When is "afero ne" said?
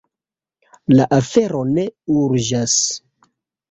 1.19-1.87